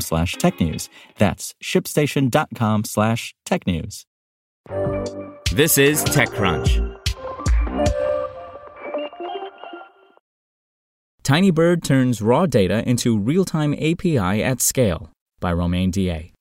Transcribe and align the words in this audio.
slash 0.00 0.36
technews. 0.36 0.88
That's 1.18 1.54
shipstation.com 1.62 2.84
slash 2.84 3.34
technews. 3.46 4.04
This 5.52 5.78
is 5.78 6.04
TechCrunch. 6.04 7.00
Tinybird 11.22 11.82
turns 11.82 12.20
raw 12.20 12.44
data 12.44 12.86
into 12.86 13.18
real 13.18 13.44
time 13.44 13.72
API 13.74 14.42
at 14.42 14.60
scale 14.60 15.10
by 15.40 15.52
Romain 15.52 15.90
Dillet. 15.90 16.32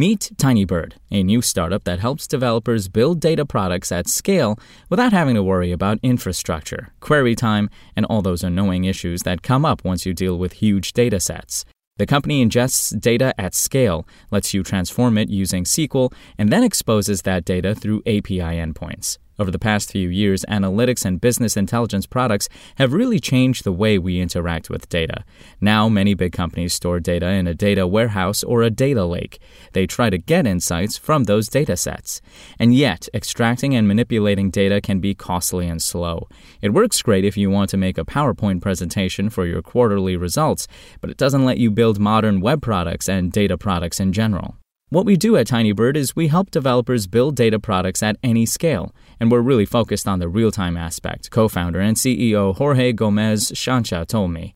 Meet 0.00 0.30
Tinybird, 0.36 0.92
a 1.10 1.24
new 1.24 1.42
startup 1.42 1.82
that 1.82 1.98
helps 1.98 2.28
developers 2.28 2.88
build 2.88 3.18
data 3.18 3.44
products 3.44 3.90
at 3.90 4.06
scale 4.06 4.56
without 4.88 5.12
having 5.12 5.34
to 5.34 5.42
worry 5.42 5.72
about 5.72 5.98
infrastructure, 6.04 6.92
query 7.00 7.34
time, 7.34 7.68
and 7.96 8.06
all 8.06 8.22
those 8.22 8.44
annoying 8.44 8.84
issues 8.84 9.24
that 9.24 9.42
come 9.42 9.64
up 9.64 9.84
once 9.84 10.06
you 10.06 10.14
deal 10.14 10.38
with 10.38 10.52
huge 10.52 10.92
data 10.92 11.18
sets. 11.18 11.64
The 11.98 12.06
company 12.06 12.44
ingests 12.44 12.98
data 12.98 13.34
at 13.38 13.54
scale, 13.54 14.06
lets 14.30 14.54
you 14.54 14.62
transform 14.62 15.18
it 15.18 15.28
using 15.28 15.64
SQL, 15.64 16.12
and 16.38 16.50
then 16.50 16.62
exposes 16.62 17.22
that 17.22 17.44
data 17.44 17.74
through 17.74 18.02
API 18.06 18.38
endpoints. 18.38 19.18
Over 19.38 19.52
the 19.52 19.58
past 19.58 19.92
few 19.92 20.08
years, 20.08 20.44
analytics 20.48 21.04
and 21.04 21.20
business 21.20 21.56
intelligence 21.56 22.06
products 22.06 22.48
have 22.76 22.92
really 22.92 23.20
changed 23.20 23.62
the 23.62 23.72
way 23.72 23.96
we 23.96 24.20
interact 24.20 24.68
with 24.68 24.88
data. 24.88 25.24
Now, 25.60 25.88
many 25.88 26.14
big 26.14 26.32
companies 26.32 26.74
store 26.74 26.98
data 26.98 27.28
in 27.28 27.46
a 27.46 27.54
data 27.54 27.86
warehouse 27.86 28.42
or 28.42 28.62
a 28.62 28.70
data 28.70 29.04
lake. 29.04 29.38
They 29.74 29.86
try 29.86 30.10
to 30.10 30.18
get 30.18 30.44
insights 30.44 30.98
from 30.98 31.24
those 31.24 31.48
data 31.48 31.76
sets. 31.76 32.20
And 32.58 32.74
yet, 32.74 33.08
extracting 33.14 33.76
and 33.76 33.86
manipulating 33.86 34.50
data 34.50 34.80
can 34.80 34.98
be 34.98 35.14
costly 35.14 35.68
and 35.68 35.80
slow. 35.80 36.26
It 36.60 36.74
works 36.74 37.00
great 37.00 37.24
if 37.24 37.36
you 37.36 37.48
want 37.48 37.70
to 37.70 37.76
make 37.76 37.96
a 37.96 38.04
PowerPoint 38.04 38.60
presentation 38.60 39.30
for 39.30 39.46
your 39.46 39.62
quarterly 39.62 40.16
results, 40.16 40.66
but 41.00 41.10
it 41.10 41.16
doesn't 41.16 41.44
let 41.44 41.58
you 41.58 41.70
build 41.70 42.00
modern 42.00 42.40
web 42.40 42.60
products 42.60 43.08
and 43.08 43.30
data 43.30 43.56
products 43.56 44.00
in 44.00 44.12
general. 44.12 44.56
What 44.90 45.04
we 45.04 45.18
do 45.18 45.36
at 45.36 45.48
Tinybird 45.48 45.96
is 45.96 46.16
we 46.16 46.28
help 46.28 46.50
developers 46.50 47.06
build 47.06 47.36
data 47.36 47.58
products 47.58 48.02
at 48.02 48.16
any 48.22 48.46
scale, 48.46 48.94
and 49.20 49.30
we're 49.30 49.42
really 49.42 49.66
focused 49.66 50.08
on 50.08 50.18
the 50.18 50.30
real 50.30 50.50
time 50.50 50.78
aspect, 50.78 51.30
co 51.30 51.46
founder 51.46 51.78
and 51.78 51.94
CEO 51.94 52.56
Jorge 52.56 52.94
Gomez 52.94 53.52
Sancha 53.54 54.06
told 54.06 54.30
me. 54.30 54.54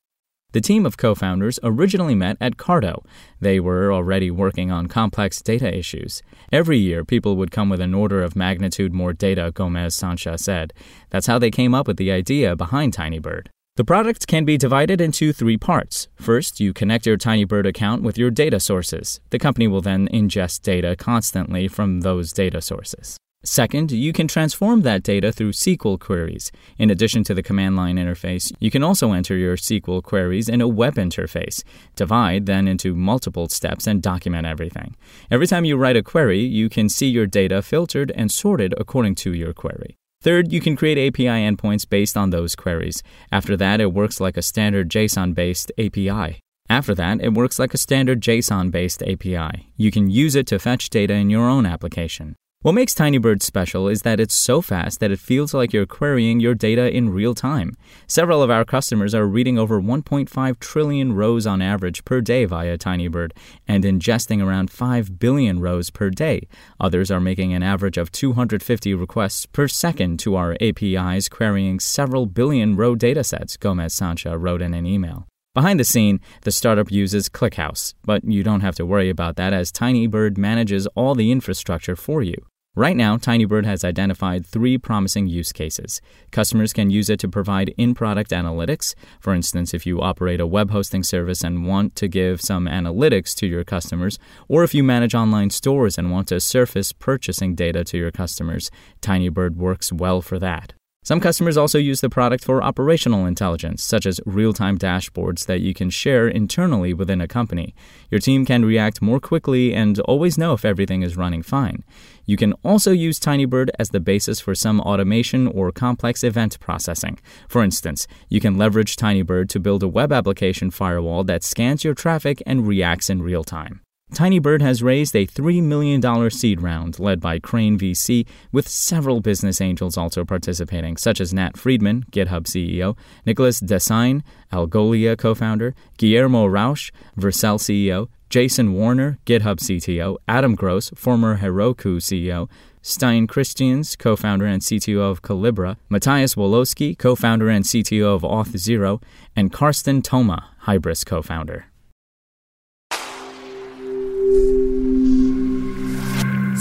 The 0.52 0.62
team 0.62 0.86
of 0.86 0.96
co 0.96 1.14
founders 1.14 1.58
originally 1.62 2.14
met 2.14 2.38
at 2.40 2.56
Carto. 2.56 3.04
They 3.40 3.60
were 3.60 3.92
already 3.92 4.30
working 4.30 4.70
on 4.70 4.86
complex 4.86 5.42
data 5.42 5.70
issues. 5.76 6.22
Every 6.50 6.78
year, 6.78 7.04
people 7.04 7.36
would 7.36 7.50
come 7.50 7.68
with 7.68 7.82
an 7.82 7.92
order 7.92 8.22
of 8.22 8.34
magnitude 8.34 8.94
more 8.94 9.12
data, 9.12 9.52
Gomez 9.54 9.94
Sancha 9.94 10.38
said. 10.38 10.72
That's 11.10 11.26
how 11.26 11.38
they 11.38 11.50
came 11.50 11.74
up 11.74 11.86
with 11.86 11.98
the 11.98 12.10
idea 12.10 12.56
behind 12.56 12.94
Tinybird. 12.96 13.48
The 13.76 13.84
product 13.84 14.26
can 14.26 14.44
be 14.44 14.58
divided 14.58 15.00
into 15.00 15.32
three 15.32 15.56
parts. 15.56 16.06
First, 16.16 16.60
you 16.60 16.74
connect 16.74 17.06
your 17.06 17.16
Tinybird 17.16 17.66
account 17.66 18.02
with 18.02 18.18
your 18.18 18.30
data 18.30 18.60
sources. 18.60 19.18
The 19.30 19.38
company 19.38 19.66
will 19.66 19.80
then 19.80 20.08
ingest 20.08 20.60
data 20.60 20.94
constantly 20.94 21.68
from 21.68 22.02
those 22.02 22.34
data 22.34 22.60
sources. 22.60 23.16
Second, 23.44 23.90
you 23.90 24.12
can 24.12 24.28
transform 24.28 24.82
that 24.82 25.02
data 25.02 25.32
through 25.32 25.52
SQL 25.52 25.98
queries. 25.98 26.52
In 26.78 26.90
addition 26.90 27.24
to 27.24 27.32
the 27.32 27.42
command 27.42 27.74
line 27.74 27.96
interface, 27.96 28.52
you 28.60 28.70
can 28.70 28.82
also 28.82 29.12
enter 29.12 29.36
your 29.36 29.56
SQL 29.56 30.02
queries 30.02 30.50
in 30.50 30.60
a 30.60 30.68
web 30.68 30.96
interface. 30.96 31.64
Divide 31.96 32.44
then 32.44 32.68
into 32.68 32.94
multiple 32.94 33.48
steps 33.48 33.86
and 33.86 34.02
document 34.02 34.46
everything. 34.46 34.96
Every 35.30 35.46
time 35.46 35.64
you 35.64 35.78
write 35.78 35.96
a 35.96 36.02
query, 36.02 36.40
you 36.40 36.68
can 36.68 36.90
see 36.90 37.08
your 37.08 37.26
data 37.26 37.62
filtered 37.62 38.12
and 38.14 38.30
sorted 38.30 38.74
according 38.76 39.14
to 39.14 39.32
your 39.32 39.54
query. 39.54 39.96
Third, 40.22 40.52
you 40.52 40.60
can 40.60 40.76
create 40.76 40.98
API 40.98 41.24
endpoints 41.24 41.88
based 41.88 42.16
on 42.16 42.30
those 42.30 42.54
queries. 42.54 43.02
After 43.32 43.56
that, 43.56 43.80
it 43.80 43.92
works 43.92 44.20
like 44.20 44.36
a 44.36 44.42
standard 44.42 44.88
JSON 44.88 45.34
based 45.34 45.72
API. 45.76 46.38
After 46.68 46.94
that, 46.94 47.20
it 47.20 47.34
works 47.34 47.58
like 47.58 47.74
a 47.74 47.78
standard 47.78 48.20
JSON 48.20 48.70
based 48.70 49.02
API. 49.02 49.72
You 49.76 49.90
can 49.90 50.08
use 50.08 50.36
it 50.36 50.46
to 50.46 50.60
fetch 50.60 50.90
data 50.90 51.14
in 51.14 51.28
your 51.28 51.48
own 51.48 51.66
application. 51.66 52.36
What 52.62 52.76
makes 52.76 52.94
Tinybird 52.94 53.42
special 53.42 53.88
is 53.88 54.02
that 54.02 54.20
it's 54.20 54.36
so 54.36 54.62
fast 54.62 55.00
that 55.00 55.10
it 55.10 55.18
feels 55.18 55.52
like 55.52 55.72
you're 55.72 55.84
querying 55.84 56.38
your 56.38 56.54
data 56.54 56.88
in 56.88 57.10
real 57.10 57.34
time. 57.34 57.76
Several 58.06 58.40
of 58.40 58.50
our 58.50 58.64
customers 58.64 59.16
are 59.16 59.26
reading 59.26 59.58
over 59.58 59.82
1.5 59.82 60.60
trillion 60.60 61.12
rows 61.12 61.44
on 61.44 61.60
average 61.60 62.04
per 62.04 62.20
day 62.20 62.44
via 62.44 62.78
Tinybird 62.78 63.32
and 63.66 63.82
ingesting 63.82 64.40
around 64.40 64.70
5 64.70 65.18
billion 65.18 65.58
rows 65.58 65.90
per 65.90 66.08
day. 66.08 66.46
Others 66.78 67.10
are 67.10 67.18
making 67.18 67.52
an 67.52 67.64
average 67.64 67.98
of 67.98 68.12
250 68.12 68.94
requests 68.94 69.44
per 69.44 69.66
second 69.66 70.20
to 70.20 70.36
our 70.36 70.56
APIs, 70.60 71.28
querying 71.28 71.80
several 71.80 72.26
billion 72.26 72.76
row 72.76 72.94
datasets, 72.94 73.58
Gomez 73.58 73.92
Sancha 73.92 74.38
wrote 74.38 74.62
in 74.62 74.72
an 74.72 74.86
email. 74.86 75.26
Behind 75.52 75.80
the 75.80 75.84
scene, 75.84 76.20
the 76.42 76.52
startup 76.52 76.92
uses 76.92 77.28
ClickHouse, 77.28 77.94
but 78.04 78.22
you 78.24 78.44
don't 78.44 78.60
have 78.60 78.76
to 78.76 78.86
worry 78.86 79.10
about 79.10 79.34
that 79.34 79.52
as 79.52 79.72
Tinybird 79.72 80.38
manages 80.38 80.86
all 80.94 81.16
the 81.16 81.32
infrastructure 81.32 81.96
for 81.96 82.22
you. 82.22 82.36
Right 82.74 82.96
now, 82.96 83.18
Tinybird 83.18 83.66
has 83.66 83.84
identified 83.84 84.46
three 84.46 84.78
promising 84.78 85.26
use 85.26 85.52
cases. 85.52 86.00
Customers 86.30 86.72
can 86.72 86.88
use 86.88 87.10
it 87.10 87.20
to 87.20 87.28
provide 87.28 87.74
in 87.76 87.94
product 87.94 88.30
analytics. 88.30 88.94
For 89.20 89.34
instance, 89.34 89.74
if 89.74 89.84
you 89.84 90.00
operate 90.00 90.40
a 90.40 90.46
web 90.46 90.70
hosting 90.70 91.02
service 91.02 91.44
and 91.44 91.66
want 91.66 91.94
to 91.96 92.08
give 92.08 92.40
some 92.40 92.64
analytics 92.64 93.34
to 93.36 93.46
your 93.46 93.62
customers, 93.62 94.18
or 94.48 94.64
if 94.64 94.72
you 94.72 94.82
manage 94.82 95.14
online 95.14 95.50
stores 95.50 95.98
and 95.98 96.10
want 96.10 96.28
to 96.28 96.40
surface 96.40 96.94
purchasing 96.94 97.54
data 97.54 97.84
to 97.84 97.98
your 97.98 98.10
customers, 98.10 98.70
Tinybird 99.02 99.56
works 99.56 99.92
well 99.92 100.22
for 100.22 100.38
that. 100.38 100.72
Some 101.04 101.18
customers 101.18 101.56
also 101.56 101.78
use 101.78 102.00
the 102.00 102.08
product 102.08 102.44
for 102.44 102.62
operational 102.62 103.26
intelligence, 103.26 103.82
such 103.82 104.06
as 104.06 104.20
real 104.24 104.52
time 104.52 104.78
dashboards 104.78 105.46
that 105.46 105.60
you 105.60 105.74
can 105.74 105.90
share 105.90 106.28
internally 106.28 106.94
within 106.94 107.20
a 107.20 107.26
company. 107.26 107.74
Your 108.08 108.20
team 108.20 108.46
can 108.46 108.64
react 108.64 109.02
more 109.02 109.18
quickly 109.18 109.74
and 109.74 109.98
always 110.00 110.38
know 110.38 110.52
if 110.52 110.64
everything 110.64 111.02
is 111.02 111.16
running 111.16 111.42
fine. 111.42 111.82
You 112.24 112.36
can 112.36 112.52
also 112.62 112.92
use 112.92 113.18
Tinybird 113.18 113.70
as 113.80 113.90
the 113.90 113.98
basis 113.98 114.38
for 114.38 114.54
some 114.54 114.80
automation 114.80 115.48
or 115.48 115.72
complex 115.72 116.22
event 116.22 116.60
processing. 116.60 117.18
For 117.48 117.64
instance, 117.64 118.06
you 118.28 118.40
can 118.40 118.56
leverage 118.56 118.94
Tinybird 118.94 119.48
to 119.48 119.58
build 119.58 119.82
a 119.82 119.88
web 119.88 120.12
application 120.12 120.70
firewall 120.70 121.24
that 121.24 121.42
scans 121.42 121.82
your 121.82 121.94
traffic 121.94 122.40
and 122.46 122.64
reacts 122.64 123.10
in 123.10 123.22
real 123.22 123.42
time. 123.42 123.80
Tinybird 124.12 124.60
has 124.60 124.82
raised 124.82 125.16
a 125.16 125.26
$3 125.26 125.62
million 125.62 126.30
seed 126.30 126.60
round 126.60 126.98
led 126.98 127.18
by 127.18 127.38
Crane 127.38 127.78
VC, 127.78 128.26
with 128.52 128.68
several 128.68 129.20
business 129.22 129.58
angels 129.58 129.96
also 129.96 130.22
participating, 130.22 130.98
such 130.98 131.18
as 131.18 131.32
Nat 131.32 131.56
Friedman, 131.56 132.04
GitHub 132.12 132.44
CEO, 132.44 132.94
Nicolas 133.24 133.58
Dessaigne, 133.60 134.20
Algolia 134.52 135.16
co 135.16 135.34
founder, 135.34 135.74
Guillermo 135.96 136.46
Rauch, 136.46 136.92
Vercel 137.18 137.58
CEO, 137.58 138.08
Jason 138.28 138.74
Warner, 138.74 139.18
GitHub 139.24 139.58
CTO, 139.60 140.18
Adam 140.28 140.56
Gross, 140.56 140.90
former 140.90 141.38
Heroku 141.38 141.96
CEO, 141.96 142.50
Stijn 142.82 143.26
Christiaens, 143.26 143.96
co 143.96 144.14
founder 144.14 144.44
and 144.44 144.60
CTO 144.60 145.10
of 145.10 145.22
Collibra, 145.22 145.78
Matias 145.88 146.34
Woloski, 146.34 146.98
co 146.98 147.14
founder 147.16 147.48
and 147.48 147.64
CTO 147.64 148.14
of 148.14 148.22
Auth0, 148.22 149.02
and 149.34 149.50
Carsten 149.50 150.02
Thoma, 150.02 150.50
Hybris 150.64 151.06
co 151.06 151.22
founder. 151.22 151.71